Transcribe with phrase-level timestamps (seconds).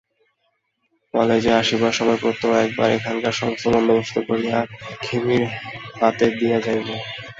[1.13, 4.57] কালেজে আসিবার সময় প্রত্যহ একবার এখানকার সমস্ত বন্দোবস্ত করিয়া
[5.01, 5.43] খেমির
[5.99, 6.87] হাতে দিয়া যাইব।